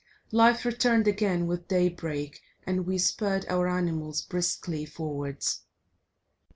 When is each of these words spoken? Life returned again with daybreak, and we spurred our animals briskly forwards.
Life 0.31 0.65
returned 0.65 1.07
again 1.07 1.45
with 1.45 1.67
daybreak, 1.67 2.41
and 2.65 2.87
we 2.87 2.97
spurred 2.97 3.45
our 3.47 3.67
animals 3.67 4.23
briskly 4.23 4.83
forwards. 4.83 5.61